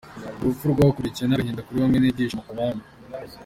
Uru 0.39 0.47
rupfu 0.49 0.65
rwakurikiwe 0.73 1.25
n’agahinda 1.27 1.65
kuri 1.65 1.81
bamwe 1.83 1.97
n’ibyishimo 1.99 2.41
ku 2.47 2.53
bandi. 2.57 2.85